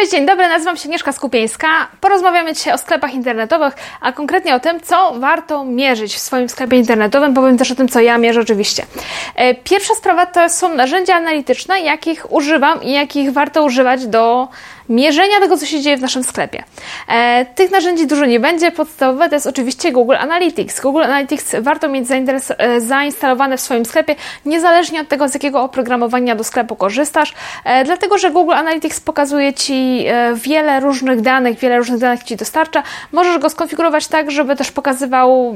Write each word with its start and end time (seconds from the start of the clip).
Cześć, 0.00 0.12
dzień 0.12 0.26
dobry, 0.26 0.48
nazywam 0.48 0.76
się 0.76 0.84
Agnieszka 0.84 1.12
Skupieńska. 1.12 1.68
Porozmawiamy 2.00 2.54
dzisiaj 2.54 2.74
o 2.74 2.78
sklepach 2.78 3.14
internetowych, 3.14 3.74
a 4.00 4.12
konkretnie 4.12 4.54
o 4.54 4.60
tym, 4.60 4.80
co 4.80 5.14
warto 5.18 5.64
mierzyć 5.64 6.14
w 6.14 6.18
swoim 6.18 6.48
sklepie 6.48 6.76
internetowym. 6.76 7.34
Powiem 7.34 7.58
też 7.58 7.70
o 7.70 7.74
tym, 7.74 7.88
co 7.88 8.00
ja 8.00 8.18
mierzę 8.18 8.40
oczywiście. 8.40 8.86
E, 9.34 9.54
pierwsza 9.54 9.94
sprawa 9.94 10.26
to 10.26 10.48
są 10.48 10.74
narzędzia 10.74 11.14
analityczne, 11.14 11.80
jakich 11.80 12.32
używam 12.32 12.82
i 12.82 12.92
jakich 12.92 13.32
warto 13.32 13.64
używać 13.64 14.06
do 14.06 14.48
mierzenia 14.90 15.40
tego, 15.40 15.56
co 15.56 15.66
się 15.66 15.80
dzieje 15.80 15.96
w 15.96 16.00
naszym 16.00 16.24
sklepie. 16.24 16.64
E, 17.08 17.46
tych 17.54 17.70
narzędzi 17.70 18.06
dużo 18.06 18.26
nie 18.26 18.40
będzie. 18.40 18.70
Podstawowe 18.70 19.28
to 19.28 19.34
jest 19.34 19.46
oczywiście 19.46 19.92
Google 19.92 20.14
Analytics. 20.14 20.80
Google 20.80 21.02
Analytics 21.02 21.56
warto 21.60 21.88
mieć 21.88 22.06
e, 22.10 22.80
zainstalowane 22.80 23.56
w 23.56 23.60
swoim 23.60 23.84
sklepie, 23.84 24.14
niezależnie 24.44 25.00
od 25.00 25.08
tego, 25.08 25.28
z 25.28 25.34
jakiego 25.34 25.62
oprogramowania 25.62 26.36
do 26.36 26.44
sklepu 26.44 26.76
korzystasz, 26.76 27.34
e, 27.64 27.84
dlatego 27.84 28.18
że 28.18 28.30
Google 28.30 28.52
Analytics 28.52 29.00
pokazuje 29.00 29.54
Ci 29.54 30.04
e, 30.06 30.34
wiele 30.34 30.80
różnych 30.80 31.20
danych, 31.20 31.58
wiele 31.58 31.78
różnych 31.78 31.98
danych 31.98 32.22
Ci 32.22 32.36
dostarcza. 32.36 32.82
Możesz 33.12 33.38
go 33.38 33.50
skonfigurować 33.50 34.08
tak, 34.08 34.30
żeby 34.30 34.56
też 34.56 34.70
pokazywał 34.70 35.54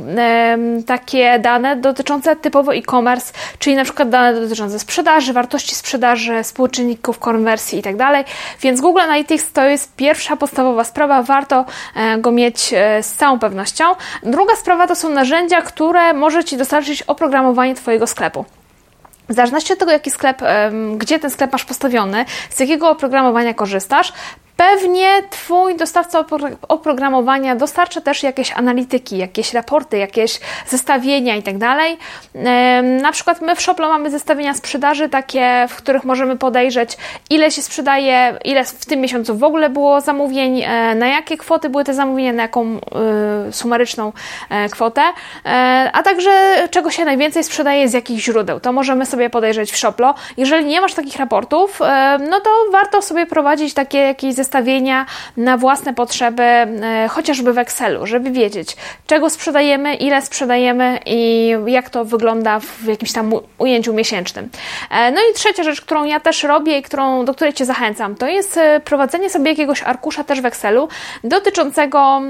takie 0.86 1.38
dane 1.38 1.76
dotyczące 1.76 2.36
typowo 2.36 2.74
e-commerce, 2.74 3.32
czyli 3.58 3.76
na 3.76 3.84
przykład 3.84 4.08
dane 4.08 4.40
dotyczące 4.40 4.78
sprzedaży, 4.78 5.32
wartości 5.32 5.74
sprzedaży, 5.74 6.42
współczynników 6.42 7.18
konwersji 7.18 7.76
itd. 7.76 7.98
Tak 7.98 8.26
Więc 8.60 8.80
Google 8.80 9.00
Analytics 9.00 9.23
Analytics 9.24 9.52
to 9.52 9.64
jest 9.64 9.96
pierwsza 9.96 10.36
podstawowa 10.36 10.84
sprawa, 10.84 11.22
warto 11.22 11.64
e, 11.96 12.18
go 12.18 12.32
mieć 12.32 12.72
e, 12.72 13.02
z 13.02 13.12
całą 13.12 13.38
pewnością. 13.38 13.84
Druga 14.22 14.56
sprawa 14.56 14.86
to 14.86 14.94
są 14.94 15.08
narzędzia, 15.08 15.62
które 15.62 16.12
może 16.12 16.44
Ci 16.44 16.56
dostarczyć 16.56 17.02
oprogramowanie 17.02 17.74
Twojego 17.74 18.06
sklepu. 18.06 18.44
W 19.28 19.32
zależności 19.32 19.72
od 19.72 19.78
tego, 19.78 19.92
jaki 19.92 20.10
sklep, 20.10 20.42
gdzie 20.96 21.18
ten 21.18 21.30
sklep 21.30 21.52
masz 21.52 21.64
postawiony, 21.64 22.24
z 22.50 22.60
jakiego 22.60 22.90
oprogramowania 22.90 23.54
korzystasz, 23.54 24.12
Pewnie 24.56 25.08
Twój 25.30 25.76
dostawca 25.76 26.24
oprogramowania 26.68 27.56
dostarcza 27.56 28.00
też 28.00 28.22
jakieś 28.22 28.52
analityki, 28.52 29.18
jakieś 29.18 29.54
raporty, 29.54 29.98
jakieś 29.98 30.40
zestawienia 30.66 31.36
itd. 31.36 31.58
Tak 31.58 31.78
na 33.02 33.12
przykład 33.12 33.40
my 33.40 33.56
w 33.56 33.60
Shoplo 33.60 33.88
mamy 33.88 34.10
zestawienia 34.10 34.54
sprzedaży 34.54 35.08
takie, 35.08 35.66
w 35.68 35.76
których 35.76 36.04
możemy 36.04 36.36
podejrzeć, 36.36 36.96
ile 37.30 37.50
się 37.50 37.62
sprzedaje, 37.62 38.38
ile 38.44 38.64
w 38.64 38.86
tym 38.86 39.00
miesiącu 39.00 39.36
w 39.38 39.44
ogóle 39.44 39.70
było 39.70 40.00
zamówień, 40.00 40.62
e, 40.62 40.94
na 40.94 41.06
jakie 41.06 41.36
kwoty 41.36 41.68
były 41.68 41.84
te 41.84 41.94
zamówienia, 41.94 42.32
na 42.32 42.42
jaką 42.42 42.66
e, 42.66 43.52
sumaryczną 43.52 44.12
e, 44.50 44.68
kwotę, 44.68 45.02
a 45.92 46.02
także 46.02 46.30
czego 46.70 46.90
się 46.90 47.04
najwięcej 47.04 47.44
sprzedaje, 47.44 47.88
z 47.88 47.92
jakich 47.92 48.18
źródeł. 48.18 48.60
To 48.60 48.72
możemy 48.72 49.06
sobie 49.06 49.30
podejrzeć 49.30 49.72
w 49.72 49.76
Shoplo. 49.76 50.14
Jeżeli 50.36 50.64
nie 50.64 50.80
masz 50.80 50.94
takich 50.94 51.16
raportów, 51.16 51.80
no 52.30 52.40
to 52.40 52.50
warto 52.72 53.02
sobie 53.02 53.26
prowadzić 53.26 53.74
takie 53.74 53.98
jakieś 53.98 54.34
zestawienia 54.34 54.43
na 55.36 55.56
własne 55.56 55.94
potrzeby, 55.94 56.42
e, 56.42 57.08
chociażby 57.10 57.52
w 57.52 57.58
Excelu, 57.58 58.06
żeby 58.06 58.30
wiedzieć, 58.30 58.76
czego 59.06 59.30
sprzedajemy, 59.30 59.94
ile 59.94 60.22
sprzedajemy 60.22 60.98
i 61.06 61.50
jak 61.66 61.90
to 61.90 62.04
wygląda 62.04 62.60
w 62.60 62.84
jakimś 62.84 63.12
tam 63.12 63.32
ujęciu 63.58 63.94
miesięcznym. 63.94 64.48
E, 64.90 65.10
no 65.10 65.20
i 65.30 65.34
trzecia 65.34 65.62
rzecz, 65.62 65.80
którą 65.80 66.04
ja 66.04 66.20
też 66.20 66.42
robię 66.42 66.78
i 66.78 66.82
którą, 66.82 67.24
do 67.24 67.34
której 67.34 67.52
Cię 67.52 67.64
zachęcam, 67.64 68.14
to 68.14 68.28
jest 68.28 68.56
e, 68.56 68.80
prowadzenie 68.80 69.30
sobie 69.30 69.50
jakiegoś 69.50 69.82
arkusza 69.82 70.24
też 70.24 70.40
w 70.40 70.46
Excelu 70.46 70.88
dotyczącego 71.24 72.22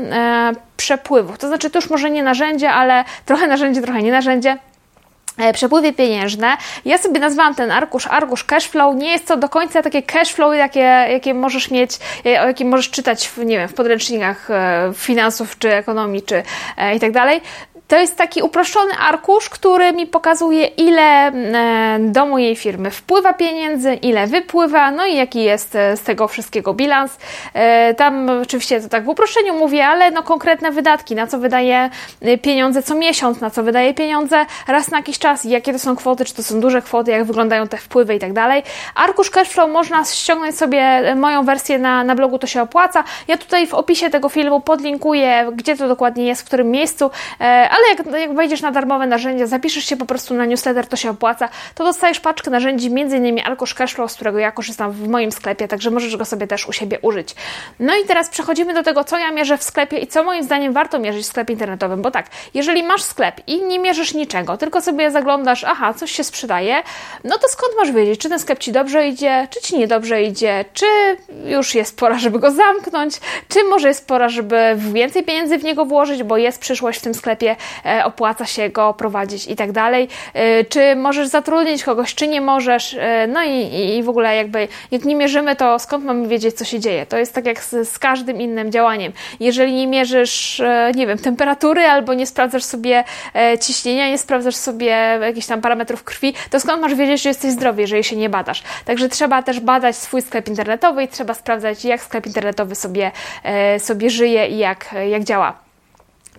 przepływów. 0.77 1.39
To 1.39 1.49
znaczy, 1.49 1.71
to 1.71 1.79
już 1.79 1.91
może 1.91 2.11
nie 2.11 2.23
narzędzie, 2.23 2.71
ale 2.71 3.05
trochę 3.27 3.47
narzędzie, 3.47 3.83
trochę 3.83 4.03
nie 4.03 4.13
narzędzie 4.13 4.57
przepływy 5.53 5.93
pieniężne. 5.93 6.57
Ja 6.85 6.99
sobie 6.99 7.21
nazwałam 7.21 7.55
ten 7.55 7.71
arkusz 7.71 8.07
arkusz 8.07 8.45
cashflow. 8.45 8.97
Nie 8.97 9.11
jest 9.11 9.27
to 9.27 9.37
do 9.37 9.49
końca 9.49 9.83
takie 9.83 10.03
cashflow, 10.03 10.55
jakie, 10.57 11.07
jakie 11.11 11.35
możesz 11.35 11.71
mieć, 11.71 11.99
e, 12.27 12.43
o 12.43 12.47
jakim 12.47 12.69
możesz 12.69 12.91
czytać 12.91 13.29
w, 13.29 13.39
nie 13.39 13.59
wiem, 13.59 13.69
w 13.69 13.75
podręcznikach 13.75 14.51
e, 14.51 14.93
finansów 14.95 15.59
czy 15.59 15.75
ekonomii 15.75 16.23
czy 16.23 16.43
i 16.97 17.01
tak 17.01 17.13
dalej. 17.13 17.41
To 17.95 17.99
jest 18.01 18.17
taki 18.17 18.43
uproszczony 18.43 18.93
arkusz, 18.99 19.49
który 19.49 19.93
mi 19.93 20.07
pokazuje, 20.07 20.67
ile 20.67 21.27
e, 21.27 21.99
do 22.01 22.27
mojej 22.27 22.57
firmy 22.57 22.91
wpływa 22.91 23.33
pieniędzy, 23.33 23.95
ile 23.95 24.27
wypływa, 24.27 24.91
no 24.91 25.07
i 25.07 25.17
jaki 25.17 25.43
jest 25.43 25.75
e, 25.75 25.97
z 25.97 26.03
tego 26.03 26.29
wszystkiego 26.29 26.75
bilans. 26.75 27.19
E, 27.53 27.95
tam 27.95 28.31
oczywiście 28.43 28.81
to 28.81 28.89
tak 28.89 29.05
w 29.05 29.09
uproszczeniu 29.09 29.55
mówię, 29.55 29.87
ale 29.87 30.11
no 30.11 30.23
konkretne 30.23 30.71
wydatki, 30.71 31.15
na 31.15 31.27
co 31.27 31.39
wydaje 31.39 31.91
pieniądze 32.43 32.83
co 32.83 32.95
miesiąc, 32.95 33.41
na 33.41 33.51
co 33.51 33.63
wydaje 33.63 33.95
pieniądze 33.95 34.47
raz 34.69 34.91
na 34.91 34.97
jakiś 34.97 35.19
czas, 35.19 35.45
jakie 35.45 35.73
to 35.73 35.79
są 35.79 35.97
kwoty, 35.97 36.25
czy 36.25 36.35
to 36.35 36.43
są 36.43 36.61
duże 36.61 36.83
kwoty, 36.83 37.11
jak 37.11 37.25
wyglądają 37.25 37.69
te 37.69 37.77
wpływy 37.77 38.15
i 38.15 38.19
tak 38.19 38.33
dalej. 38.33 38.63
Arkusz 38.95 39.31
Cashflow 39.31 39.71
można 39.71 40.05
ściągnąć 40.05 40.59
sobie 40.59 41.15
moją 41.17 41.45
wersję 41.45 41.79
na, 41.79 42.05
na 42.05 42.15
blogu, 42.15 42.39
to 42.39 42.47
się 42.47 42.63
opłaca. 42.63 43.05
Ja 43.29 43.37
tutaj 43.37 43.67
w 43.67 43.75
opisie 43.75 44.11
tego 44.11 44.29
filmu 44.29 44.61
podlinkuję, 44.61 45.51
gdzie 45.53 45.77
to 45.77 45.89
dokładnie 45.89 46.27
jest, 46.27 46.43
w 46.43 46.45
którym 46.45 46.71
miejscu, 46.71 47.11
ale 47.39 47.84
ale 47.85 47.97
jak, 47.97 48.21
jak 48.21 48.37
wejdziesz 48.37 48.61
na 48.61 48.71
darmowe 48.71 49.07
narzędzia, 49.07 49.47
zapiszesz 49.47 49.85
się 49.85 49.97
po 49.97 50.07
prostu 50.07 50.35
na 50.35 50.45
newsletter, 50.45 50.87
to 50.87 50.97
się 50.97 51.11
opłaca, 51.11 51.49
to 51.75 51.85
dostajesz 51.85 52.21
paczkę 52.21 52.51
narzędzi, 52.51 52.87
m.in. 52.87 53.41
Arkusz 53.45 53.75
Cashflow, 53.75 54.13
z 54.13 54.15
którego 54.15 54.39
ja 54.39 54.53
korzystam 54.53 54.93
w 54.93 55.09
moim 55.09 55.33
sklepie, 55.33 55.69
także 55.69 55.91
możesz 55.91 56.17
go 56.17 56.25
sobie 56.25 56.47
też 56.47 56.69
u 56.69 56.73
siebie 56.73 56.99
użyć. 57.03 57.35
No 57.81 57.97
i 57.97 58.05
teraz 58.05 58.29
przechodzimy 58.29 58.75
do 58.75 58.83
tego, 58.83 59.05
co 59.05 59.19
ja 59.19 59.31
mierzę 59.31 59.59
w 59.59 59.63
sklepie 59.63 59.99
i 59.99 60.07
co 60.07 60.25
moim 60.25 60.45
zdaniem 60.45 60.73
warto 60.73 60.99
mierzyć 60.99 61.23
w 61.23 61.27
sklepie 61.27 61.53
internetowym, 61.53 62.03
bo 62.03 62.11
tak, 62.11 62.27
jeżeli 62.55 62.83
masz 62.83 63.03
sklep 63.03 63.41
i 63.47 63.63
nie 63.63 63.79
mierzysz 63.79 64.15
niczego, 64.15 64.57
tylko 64.57 64.81
sobie 64.81 65.11
zaglądasz, 65.11 65.65
aha, 65.65 65.95
coś 65.95 66.11
się 66.13 66.25
sprzedaje, 66.25 66.83
no 67.25 67.39
to 67.39 67.49
skąd 67.49 67.73
masz 67.77 67.93
wiedzieć, 67.93 68.21
czy 68.21 68.29
ten 68.29 68.39
sklep 68.39 68.59
Ci 68.59 68.73
dobrze 68.73 69.09
idzie, 69.09 69.49
czy 69.51 69.61
Ci 69.61 69.79
niedobrze 69.79 70.23
idzie, 70.23 70.65
czy 70.73 70.87
już 71.45 71.75
jest 71.75 71.99
pora, 71.99 72.19
żeby 72.19 72.39
go 72.39 72.51
zamknąć, 72.51 73.15
czy 73.49 73.65
może 73.65 73.89
jest 73.89 74.07
pora, 74.07 74.29
żeby 74.29 74.77
więcej 74.93 75.23
pieniędzy 75.23 75.59
w 75.59 75.65
niego 75.65 75.85
włożyć, 75.85 76.23
bo 76.23 76.37
jest 76.37 76.61
przyszłość 76.61 76.99
w 76.99 77.03
tym 77.03 77.15
sklepie, 77.15 77.57
opłaca 78.05 78.47
się 78.47 78.69
go 78.69 78.95
prowadzić 78.95 79.49
i 79.49 79.57
tak 79.57 79.73
dalej. 79.73 80.09
E, 80.35 80.65
czy 80.65 80.97
możesz 80.97 81.29
zatrudnić 81.29 81.85
kogoś, 81.85 82.15
czy 82.15 82.29
nie 82.29 82.41
możesz. 82.41 82.97
E, 82.99 83.27
no 83.27 83.43
i, 83.43 83.97
i 83.97 84.03
w 84.03 84.09
ogóle 84.09 84.37
jakby 84.37 84.69
jak 84.91 85.05
nie 85.05 85.15
mierzymy, 85.15 85.57
to 85.57 85.79
skąd 85.79 86.05
mamy 86.05 86.29
wiedzieć, 86.29 86.57
co 86.57 86.65
się 86.65 86.81
dzieje? 86.81 87.07
To 87.07 87.19
jest 87.19 87.35
tak 87.35 87.47
jak 87.47 87.65
z, 87.65 87.89
z 87.89 87.99
każdym 87.99 88.41
innym 88.41 88.73
działaniem. 88.73 89.13
Jeżeli 89.41 89.73
nie 89.73 89.87
mierzysz, 89.87 90.63
nie 90.95 91.07
wiem, 91.07 91.19
temperatury 91.19 91.81
albo 91.81 92.15
nie 92.15 92.27
sprawdzasz 92.27 92.65
sobie 92.65 93.05
ciśnienia, 93.61 94.09
nie 94.09 94.19
sprawdzasz 94.19 94.57
sobie 94.57 94.87
jakichś 95.21 95.47
tam 95.47 95.61
parametrów 95.61 96.05
krwi, 96.05 96.35
to 96.51 96.61
skąd 96.61 96.83
masz 96.83 96.95
wiedzieć, 96.95 97.23
że 97.23 97.29
jesteś 97.29 97.51
zdrowy, 97.51 97.81
jeżeli 97.81 98.05
się 98.05 98.17
nie 98.17 98.29
badasz? 98.29 98.63
Także 98.85 99.09
trzeba 99.09 99.43
też 99.43 99.61
badać 99.61 99.97
swój 99.97 100.23
sklep 100.23 100.49
internetowy 100.49 101.03
i 101.03 101.09
trzeba 101.09 101.35
sprawdzać, 101.35 101.85
jak 101.85 102.03
sklep 102.03 102.27
internetowy 102.27 102.75
sobie, 102.75 103.11
sobie 103.79 104.11
żyje 104.11 104.49
i 104.49 104.59
jak, 104.59 104.95
jak 105.11 105.25
działa. 105.25 105.65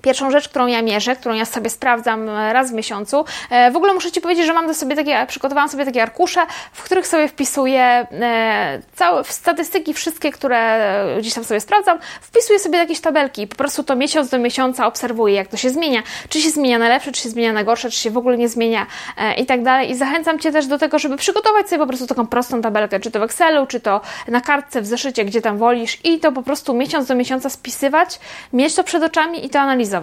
Pierwszą 0.06 0.32
rzecz, 0.32 0.50
którą 0.50 0.68
ja 0.68 0.82
mierzę, 0.82 1.16
którą 1.16 1.36
ja 1.36 1.46
sobie 1.46 1.70
sprawdzam 1.70 2.30
e, 2.30 2.54
raz 2.54 2.72
w 2.72 2.74
miesiącu, 2.74 3.26
e, 3.50 3.72
w 3.72 3.76
ogóle 3.76 3.94
muszę 3.94 4.12
Ci 4.12 4.22
powiedzieć, 4.22 4.46
że 4.46 4.54
mam 4.54 4.68
do 4.68 4.74
sobie 4.74 4.96
takie, 4.96 5.26
przygotowałam 5.28 5.70
sobie 5.70 5.86
takie 5.86 6.04
arkusze, 6.04 6.42
w 6.74 6.84
których 6.84 7.08
sobie 7.08 7.28
wpisuję 7.28 7.82
e, 7.82 8.82
całe 8.96 9.24
statystyki, 9.24 9.94
wszystkie, 9.94 10.32
które 10.32 10.80
gdzieś 11.20 11.34
tam 11.34 11.44
sobie 11.44 11.60
sprawdzam, 11.60 12.00
wpisuję 12.22 12.60
sobie 12.60 12.78
jakieś 12.78 13.00
tabelki 13.00 13.42
i 13.42 13.48
po 13.48 13.56
prostu 13.56 13.84
to 13.84 13.96
miesiąc 13.96 14.30
do 14.30 14.40
miesiąca 14.40 14.88
obserwuję, 14.88 15.36
jak 15.36 15.48
to 15.48 15.58
się 15.58 15.70
zmienia, 15.70 16.04
czy 16.30 16.42
się 16.42 16.50
zmienia 16.50 16.80
na 16.80 16.90
lepsze, 16.90 17.12
czy 17.12 17.22
się 17.22 17.30
zmienia 17.30 17.54
na 17.54 17.64
gorsze, 17.64 17.90
czy 17.90 17.98
się 17.98 18.12
w 18.12 18.18
ogóle 18.18 18.38
nie 18.38 18.50
zmienia 18.50 18.86
i 19.38 19.46
tak 19.46 19.64
dalej. 19.64 19.92
I 19.92 19.96
zachęcam 19.96 20.40
Cię 20.40 20.52
też 20.52 20.68
do 20.68 20.78
tego, 20.78 21.00
żeby 21.00 21.18
przygotować 21.18 21.70
sobie 21.70 21.80
po 21.80 21.88
prostu 21.88 22.08
taką 22.08 22.28
prostą 22.28 22.62
tabelkę, 22.62 23.00
czy 23.00 23.12
to 23.12 23.20
w 23.20 23.24
Excelu, 23.24 23.68
czy 23.68 23.80
to 23.80 24.02
na 24.28 24.42
kartce, 24.42 24.82
w 24.82 24.86
zeszycie, 24.86 25.26
gdzie 25.26 25.42
tam 25.42 25.58
wolisz 25.58 25.98
i 26.04 26.20
to 26.20 26.32
po 26.32 26.42
prostu 26.42 26.74
miesiąc 26.74 27.08
do 27.08 27.16
miesiąca 27.16 27.50
spisywać, 27.50 28.20
mieć 28.54 28.76
to 28.76 28.84
przed 28.84 29.04
oczami 29.04 29.46
i 29.46 29.50
to 29.50 29.60
analizować 29.60 29.95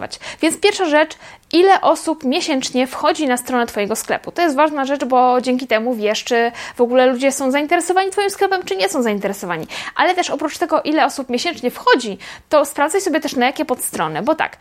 Więc 0.42 0.60
pierwsza 0.60 0.84
rzecz, 0.84 1.16
ile 1.52 1.80
osób 1.80 2.24
miesięcznie 2.24 2.86
wchodzi 2.86 3.26
na 3.26 3.36
stronę 3.36 3.66
Twojego 3.66 3.96
sklepu. 3.96 4.32
To 4.32 4.42
jest 4.42 4.56
ważna 4.56 4.84
rzecz, 4.84 5.04
bo 5.04 5.40
dzięki 5.40 5.66
temu 5.66 5.94
wiesz, 5.94 6.24
czy 6.24 6.52
w 6.76 6.80
ogóle 6.80 7.06
ludzie 7.06 7.32
są 7.32 7.50
zainteresowani 7.50 8.10
Twoim 8.10 8.30
sklepem, 8.30 8.62
czy 8.64 8.76
nie 8.76 8.88
są 8.88 9.02
zainteresowani. 9.02 9.66
Ale 9.94 10.14
też 10.14 10.30
oprócz 10.30 10.58
tego, 10.58 10.82
ile 10.82 11.06
osób 11.06 11.28
miesięcznie 11.28 11.70
wchodzi, 11.70 12.18
to 12.48 12.64
sprawdzaj 12.64 13.00
sobie 13.00 13.20
też 13.20 13.36
na 13.36 13.46
jakie 13.46 13.64
podstrony, 13.64 14.22
bo 14.22 14.34
tak, 14.34 14.56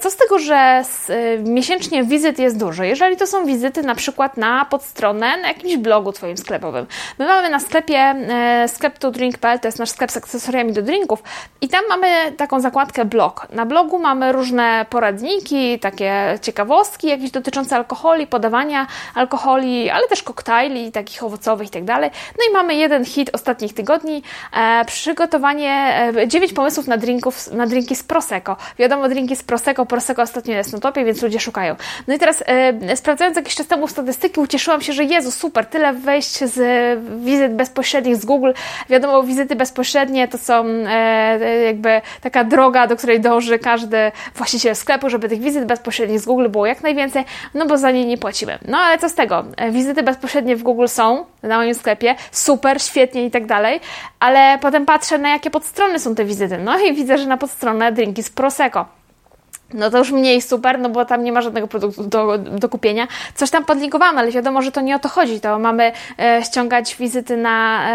co 0.00 0.10
z 0.10 0.16
tego, 0.16 0.38
że 0.38 0.54
e, 0.54 1.38
miesięcznie 1.38 2.04
wizyt 2.04 2.38
jest 2.38 2.58
dużo? 2.58 2.84
Jeżeli 2.84 3.16
to 3.16 3.26
są 3.26 3.46
wizyty 3.46 3.82
na 3.82 3.94
przykład 3.94 4.36
na 4.36 4.64
podstronę, 4.64 5.36
na 5.36 5.48
jakimś 5.48 5.76
blogu 5.76 6.12
Twoim 6.12 6.36
sklepowym. 6.36 6.86
My 7.18 7.26
mamy 7.26 7.50
na 7.50 7.60
sklepie 7.60 7.98
e, 7.98 8.68
sklep 8.68 8.98
to 8.98 9.10
drink.pl, 9.10 9.60
to 9.60 9.68
jest 9.68 9.78
nasz 9.78 9.90
sklep 9.90 10.10
z 10.10 10.16
akcesoriami 10.16 10.72
do 10.72 10.82
drinków 10.82 11.22
i 11.60 11.68
tam 11.68 11.80
mamy 11.88 12.32
taką 12.36 12.60
zakładkę 12.60 13.04
blog. 13.04 13.46
Na 13.52 13.66
blogu 13.66 13.98
mamy 13.98 14.32
różne 14.32 14.86
poradniki, 14.90 15.78
takie 15.78 16.38
ciekawostki 16.42 17.06
jakieś 17.06 17.30
dotyczące 17.30 17.76
alkoholi, 17.76 18.26
podawania 18.26 18.86
alkoholi, 19.14 19.90
ale 19.90 20.08
też 20.08 20.22
koktajli 20.22 20.92
takich 20.92 21.22
owocowych 21.22 21.68
i 21.68 21.70
tak 21.70 21.84
dalej. 21.84 22.10
No 22.38 22.44
i 22.50 22.52
mamy 22.52 22.74
jeden 22.74 23.04
hit 23.04 23.30
ostatnich 23.32 23.74
tygodni, 23.74 24.22
przygotowanie, 24.86 25.96
9 26.26 26.52
pomysłów 26.52 26.86
na, 26.86 26.96
drinków, 26.96 27.52
na 27.52 27.66
drinki 27.66 27.96
z 27.96 28.02
Prosecco. 28.02 28.56
Wiadomo, 28.78 29.08
drinki 29.08 29.36
z 29.36 29.42
Prosecco 29.42 29.59
Prosecco. 29.60 29.86
Prosecco 29.86 30.22
ostatnio 30.22 30.54
jest 30.54 30.72
na 30.72 30.78
topie, 30.78 31.04
więc 31.04 31.22
ludzie 31.22 31.40
szukają. 31.40 31.76
No 32.08 32.14
i 32.14 32.18
teraz 32.18 32.44
e, 32.46 32.96
sprawdzając 32.96 33.36
jakiś 33.36 33.54
czas 33.54 33.66
temu 33.66 33.88
statystyki, 33.88 34.40
ucieszyłam 34.40 34.80
się, 34.80 34.92
że 34.92 35.04
Jezu, 35.04 35.30
super, 35.30 35.66
tyle 35.66 35.92
wejść 35.92 36.44
z 36.44 36.58
wizyt 37.24 37.54
bezpośrednich 37.54 38.16
z 38.16 38.24
Google. 38.24 38.50
Wiadomo, 38.88 39.22
wizyty 39.22 39.56
bezpośrednie 39.56 40.28
to 40.28 40.38
są 40.38 40.64
e, 40.64 41.38
jakby 41.64 42.00
taka 42.20 42.44
droga, 42.44 42.86
do 42.86 42.96
której 42.96 43.20
dąży 43.20 43.58
każdy 43.58 44.12
właściciel 44.34 44.76
sklepu, 44.76 45.10
żeby 45.10 45.28
tych 45.28 45.40
wizyt 45.40 45.64
bezpośrednich 45.64 46.20
z 46.20 46.24
Google 46.24 46.48
było 46.48 46.66
jak 46.66 46.82
najwięcej, 46.82 47.24
no 47.54 47.66
bo 47.66 47.78
za 47.78 47.90
nie 47.90 48.04
nie 48.04 48.18
płacimy. 48.18 48.58
No 48.68 48.78
ale 48.78 48.98
co 48.98 49.08
z 49.08 49.14
tego? 49.14 49.44
E, 49.56 49.70
wizyty 49.70 50.02
bezpośrednie 50.02 50.56
w 50.56 50.62
Google 50.62 50.86
są 50.86 51.24
na 51.42 51.56
moim 51.56 51.74
sklepie, 51.74 52.14
super, 52.32 52.82
świetnie 52.82 53.26
i 53.26 53.30
tak 53.30 53.46
dalej, 53.46 53.80
ale 54.20 54.58
potem 54.60 54.86
patrzę 54.86 55.18
na 55.18 55.28
jakie 55.28 55.50
podstrony 55.50 55.98
są 55.98 56.14
te 56.14 56.24
wizyty. 56.24 56.58
No 56.58 56.78
i 56.78 56.94
widzę, 56.94 57.18
że 57.18 57.26
na 57.26 57.36
podstronę 57.36 57.92
drinki 57.92 58.22
z 58.22 58.30
Prosecco 58.30 58.99
no 59.74 59.90
to 59.90 59.98
już 59.98 60.10
mniej 60.12 60.42
super, 60.42 60.78
no 60.78 60.88
bo 60.88 61.04
tam 61.04 61.24
nie 61.24 61.32
ma 61.32 61.42
żadnego 61.42 61.68
produktu 61.68 62.04
do, 62.04 62.38
do 62.38 62.68
kupienia. 62.68 63.08
Coś 63.34 63.50
tam 63.50 63.64
podlinkowałam, 63.64 64.18
ale 64.18 64.30
wiadomo, 64.30 64.62
że 64.62 64.72
to 64.72 64.80
nie 64.80 64.96
o 64.96 64.98
to 64.98 65.08
chodzi. 65.08 65.40
To 65.40 65.58
mamy 65.58 65.92
e, 66.18 66.42
ściągać 66.44 66.96
wizyty 66.96 67.36
na, 67.36 67.88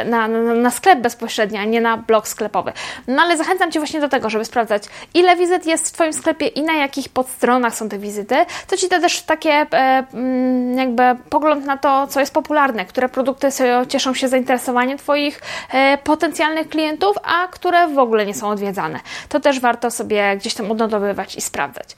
e, 0.00 0.04
na, 0.04 0.28
na, 0.28 0.54
na, 0.54 0.70
sklep 0.70 0.98
bezpośrednio, 1.00 1.60
a 1.60 1.64
nie 1.64 1.80
na 1.80 1.96
blog 1.96 2.28
sklepowy. 2.28 2.72
No 3.08 3.22
ale 3.22 3.36
zachęcam 3.36 3.72
Cię 3.72 3.80
właśnie 3.80 4.00
do 4.00 4.08
tego, 4.08 4.30
żeby 4.30 4.44
sprawdzać, 4.44 4.84
ile 5.14 5.36
wizyt 5.36 5.66
jest 5.66 5.88
w 5.88 5.92
Twoim 5.92 6.12
sklepie 6.12 6.46
i 6.46 6.62
na 6.62 6.72
jakich 6.72 7.08
podstronach 7.08 7.74
są 7.74 7.88
te 7.88 7.98
wizyty. 7.98 8.36
To 8.66 8.76
Ci 8.76 8.88
da 8.88 9.00
też 9.00 9.22
takie 9.22 9.50
e, 9.50 9.66
mm, 10.14 10.78
jakby 10.78 11.02
pogląd 11.30 11.66
na 11.66 11.76
to, 11.76 12.06
co 12.06 12.20
jest 12.20 12.34
popularne, 12.34 12.84
które 12.84 13.08
produkty 13.08 13.48
cieszą 13.88 14.14
się 14.14 14.28
zainteresowaniem 14.28 14.98
Twoich 14.98 15.40
e, 15.70 15.98
potencjalnych 15.98 16.68
klientów, 16.68 17.16
a 17.22 17.48
które 17.48 17.88
w 17.88 17.98
ogóle 17.98 18.26
nie 18.26 18.34
są 18.34 18.48
odwiedzane. 18.48 19.00
To 19.28 19.40
też 19.40 19.60
warto 19.60 19.90
sobie 19.90 20.36
gdzieś 20.36 20.54
tam 20.54 20.70
odnotowywać 20.70 21.13
i 21.36 21.40
sprawdzać. 21.40 21.88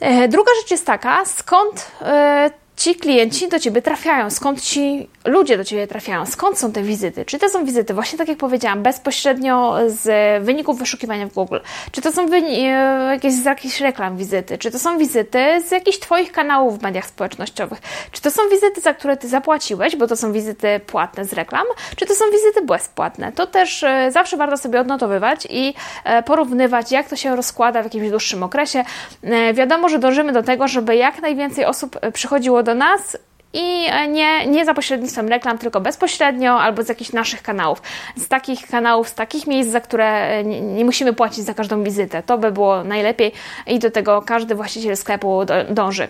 E, 0.00 0.28
druga 0.28 0.52
rzecz 0.60 0.70
jest 0.70 0.86
taka, 0.86 1.24
skąd 1.24 1.90
e, 2.02 2.50
ci 2.76 2.94
klienci 2.94 3.48
do 3.48 3.58
ciebie 3.58 3.82
trafiają, 3.82 4.30
skąd 4.30 4.60
ci 4.60 5.08
ludzie 5.26 5.56
do 5.56 5.64
ciebie 5.64 5.86
trafiają, 5.86 6.26
skąd 6.26 6.58
są 6.58 6.72
te 6.72 6.82
wizyty. 6.82 7.24
Czy 7.24 7.38
to 7.38 7.48
są 7.48 7.64
wizyty, 7.64 7.94
właśnie 7.94 8.18
tak 8.18 8.28
jak 8.28 8.38
powiedziałam, 8.38 8.82
bezpośrednio 8.82 9.76
z 9.86 10.44
wyników 10.44 10.78
wyszukiwania 10.78 11.26
w 11.26 11.32
Google, 11.32 11.56
czy 11.92 12.02
to 12.02 12.12
są 12.12 12.26
e, 12.32 12.40
jakieś 13.12 13.32
z 13.34 13.44
jakichś 13.44 13.80
reklam 13.80 14.16
wizyty, 14.16 14.58
czy 14.58 14.70
to 14.70 14.78
są 14.78 14.98
wizyty 14.98 15.62
z 15.66 15.70
jakichś 15.70 15.98
Twoich 15.98 16.32
kanałów 16.32 16.78
w 16.78 16.82
mediach 16.82 17.06
społecznościowych, 17.06 17.78
czy 18.12 18.22
to 18.22 18.30
są 18.30 18.42
wizyty, 18.50 18.80
za 18.80 18.94
które 18.94 19.16
Ty 19.16 19.28
zapłaciłeś, 19.28 19.96
bo 19.96 20.06
to 20.06 20.16
są 20.16 20.32
wizyty 20.32 20.80
płatne 20.86 21.24
z 21.24 21.32
reklam, 21.32 21.66
czy 21.96 22.06
to 22.06 22.14
są 22.14 22.24
wizyty 22.32 22.66
bezpłatne. 22.66 23.32
To 23.32 23.46
też 23.46 23.82
e, 23.82 24.10
zawsze 24.12 24.36
warto 24.36 24.56
sobie 24.56 24.80
odnotowywać 24.80 25.46
i 25.50 25.74
e, 26.04 26.22
porównywać, 26.22 26.92
jak 26.92 27.08
to 27.08 27.16
się 27.16 27.36
rozkłada 27.36 27.82
w 27.82 27.84
jakimś 27.84 28.10
dłuższym 28.10 28.42
okresie. 28.42 28.84
Wiadomo, 29.54 29.88
że 29.88 29.98
dążymy 29.98 30.32
do 30.32 30.42
tego, 30.42 30.68
żeby 30.68 30.96
jak 30.96 31.22
najwięcej 31.22 31.64
osób 31.64 32.00
przychodziło 32.12 32.62
do 32.62 32.74
nas 32.74 33.16
i 33.56 33.90
nie, 34.08 34.46
nie 34.46 34.64
za 34.64 34.74
pośrednictwem 34.74 35.28
reklam, 35.28 35.58
tylko 35.58 35.80
bezpośrednio 35.80 36.60
albo 36.60 36.82
z 36.82 36.88
jakichś 36.88 37.12
naszych 37.12 37.42
kanałów. 37.42 37.82
Z 38.16 38.28
takich 38.28 38.66
kanałów, 38.66 39.08
z 39.08 39.14
takich 39.14 39.46
miejsc, 39.46 39.70
za 39.70 39.80
które 39.80 40.44
nie, 40.44 40.60
nie 40.60 40.84
musimy 40.84 41.12
płacić 41.12 41.44
za 41.44 41.54
każdą 41.54 41.82
wizytę. 41.82 42.22
To 42.22 42.38
by 42.38 42.52
było 42.52 42.84
najlepiej 42.84 43.32
i 43.66 43.78
do 43.78 43.90
tego 43.90 44.22
każdy 44.22 44.54
właściciel 44.54 44.96
sklepu 44.96 45.40
dąży. 45.70 46.08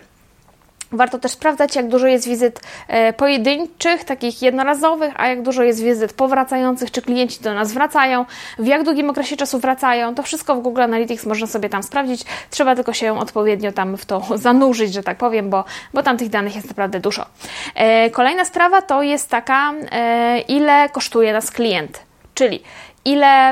Warto 0.92 1.18
też 1.18 1.32
sprawdzać, 1.32 1.76
jak 1.76 1.88
dużo 1.88 2.06
jest 2.06 2.28
wizyt 2.28 2.60
e, 2.88 3.12
pojedynczych, 3.12 4.04
takich 4.04 4.42
jednorazowych, 4.42 5.14
a 5.16 5.26
jak 5.26 5.42
dużo 5.42 5.62
jest 5.62 5.82
wizyt 5.82 6.12
powracających, 6.12 6.90
czy 6.90 7.02
klienci 7.02 7.40
do 7.40 7.54
nas 7.54 7.72
wracają, 7.72 8.24
w 8.58 8.66
jak 8.66 8.82
długim 8.82 9.10
okresie 9.10 9.36
czasu 9.36 9.58
wracają. 9.58 10.14
To 10.14 10.22
wszystko 10.22 10.54
w 10.54 10.60
Google 10.62 10.82
Analytics 10.82 11.26
można 11.26 11.46
sobie 11.46 11.68
tam 11.68 11.82
sprawdzić. 11.82 12.22
Trzeba 12.50 12.74
tylko 12.74 12.92
się 12.92 13.18
odpowiednio 13.18 13.72
tam 13.72 13.96
w 13.96 14.04
to 14.04 14.22
zanurzyć, 14.38 14.92
że 14.92 15.02
tak 15.02 15.18
powiem, 15.18 15.50
bo, 15.50 15.64
bo 15.94 16.02
tam 16.02 16.16
tych 16.16 16.28
danych 16.28 16.56
jest 16.56 16.68
naprawdę 16.68 17.00
dużo. 17.00 17.26
E, 17.74 18.10
kolejna 18.10 18.44
sprawa 18.44 18.82
to 18.82 19.02
jest 19.02 19.30
taka, 19.30 19.72
e, 19.92 20.38
ile 20.40 20.88
kosztuje 20.88 21.32
nas 21.32 21.50
klient. 21.50 22.06
Czyli 22.34 22.62
ile, 23.06 23.50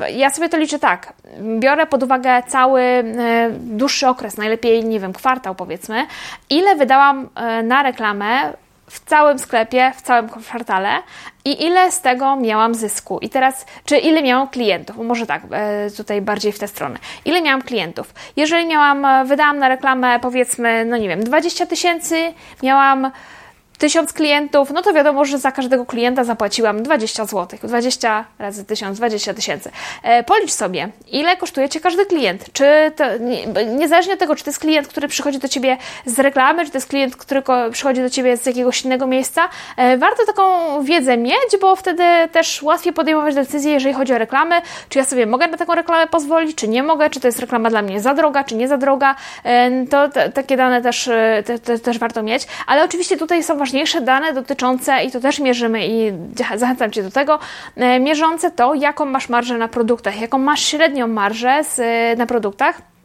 e, 0.00 0.12
ja 0.12 0.30
sobie 0.30 0.48
to 0.48 0.56
liczę 0.56 0.78
tak, 0.78 1.12
biorę 1.58 1.86
pod 1.86 2.02
uwagę 2.02 2.42
cały 2.48 2.82
e, 2.82 3.04
dłuższy 3.50 4.08
okres, 4.08 4.36
najlepiej, 4.36 4.84
nie 4.84 5.00
wiem, 5.00 5.12
kwartał 5.12 5.54
powiedzmy, 5.54 6.06
ile 6.50 6.74
wydałam 6.74 7.28
e, 7.34 7.62
na 7.62 7.82
reklamę 7.82 8.52
w 8.90 9.04
całym 9.04 9.38
sklepie, 9.38 9.92
w 9.96 10.02
całym 10.02 10.28
kwartale 10.28 10.88
i 11.44 11.64
ile 11.64 11.92
z 11.92 12.00
tego 12.00 12.36
miałam 12.36 12.74
zysku. 12.74 13.18
I 13.18 13.28
teraz, 13.28 13.66
czy 13.84 13.98
ile 13.98 14.22
miałam 14.22 14.48
klientów? 14.48 14.96
Może 14.96 15.26
tak, 15.26 15.42
tutaj 15.96 16.20
bardziej 16.20 16.52
w 16.52 16.58
tę 16.58 16.68
stronę. 16.68 16.98
Ile 17.24 17.42
miałam 17.42 17.62
klientów? 17.62 18.14
Jeżeli 18.36 18.66
miałam, 18.66 19.26
wydałam 19.26 19.58
na 19.58 19.68
reklamę 19.68 20.20
powiedzmy, 20.20 20.84
no 20.84 20.96
nie 20.96 21.08
wiem, 21.08 21.24
20 21.24 21.66
tysięcy, 21.66 22.32
miałam 22.62 23.10
tysiąc 23.76 24.12
klientów, 24.12 24.70
no 24.70 24.82
to 24.82 24.92
wiadomo, 24.92 25.24
że 25.24 25.38
za 25.38 25.52
każdego 25.52 25.86
klienta 25.86 26.24
zapłaciłam 26.24 26.82
20 26.82 27.24
zł. 27.24 27.58
20 27.62 28.24
razy 28.38 28.64
1000, 28.64 28.96
20 28.98 29.34
tysięcy. 29.34 29.70
E, 30.02 30.24
policz 30.24 30.52
sobie, 30.52 30.88
ile 31.12 31.36
kosztuje 31.36 31.68
Cię 31.68 31.80
każdy 31.80 32.06
klient. 32.06 32.44
Czy 32.52 32.64
to, 32.96 33.04
nie, 33.18 33.46
niezależnie 33.66 34.12
od 34.12 34.18
tego, 34.18 34.36
czy 34.36 34.44
to 34.44 34.50
jest 34.50 34.60
klient, 34.60 34.88
który 34.88 35.08
przychodzi 35.08 35.38
do 35.38 35.48
Ciebie 35.48 35.76
z 36.06 36.18
reklamy, 36.18 36.64
czy 36.64 36.70
to 36.70 36.76
jest 36.76 36.88
klient, 36.88 37.16
który 37.16 37.42
przychodzi 37.72 38.00
do 38.00 38.10
Ciebie 38.10 38.36
z 38.36 38.46
jakiegoś 38.46 38.84
innego 38.84 39.06
miejsca, 39.06 39.48
e, 39.76 39.98
warto 39.98 40.26
taką 40.26 40.44
wiedzę 40.84 41.16
mieć, 41.16 41.56
bo 41.60 41.76
wtedy 41.76 42.04
też 42.32 42.62
łatwiej 42.62 42.92
podejmować 42.92 43.34
decyzje, 43.34 43.72
jeżeli 43.72 43.94
chodzi 43.94 44.12
o 44.12 44.18
reklamy, 44.18 44.54
czy 44.88 44.98
ja 44.98 45.04
sobie 45.04 45.26
mogę 45.26 45.48
na 45.48 45.56
taką 45.56 45.74
reklamę 45.74 46.06
pozwolić, 46.06 46.56
czy 46.56 46.68
nie 46.68 46.82
mogę, 46.82 47.10
czy 47.10 47.20
to 47.20 47.28
jest 47.28 47.38
reklama 47.38 47.70
dla 47.70 47.82
mnie 47.82 48.00
za 48.00 48.14
droga, 48.14 48.44
czy 48.44 48.54
nie 48.54 48.68
za 48.68 48.76
droga. 48.76 49.14
E, 49.44 49.86
to 49.86 50.08
takie 50.34 50.56
dane 50.56 50.82
też, 50.82 51.10
te, 51.44 51.58
te, 51.58 51.78
też 51.78 51.98
warto 51.98 52.22
mieć, 52.22 52.46
ale 52.66 52.84
oczywiście 52.84 53.16
tutaj 53.16 53.42
są 53.42 53.58
najważniejsze 53.66 54.00
dane 54.00 54.32
dotyczące, 54.32 55.04
i 55.04 55.10
to 55.10 55.20
też 55.20 55.40
mierzymy 55.40 55.86
i 55.86 56.12
zachęcam 56.56 56.90
Cię 56.90 57.02
do 57.02 57.10
tego, 57.10 57.38
e, 57.76 58.00
mierzące 58.00 58.50
to, 58.50 58.74
jaką 58.74 59.04
masz 59.04 59.28
marżę 59.28 59.58
na 59.58 59.68
produktach, 59.68 60.20
jaką 60.20 60.38
masz 60.38 60.60
średnią 60.60 61.06
marżę 61.06 61.64
z, 61.64 61.78
na 62.18 62.26
produktach. 62.26 62.78
E, 62.78 62.95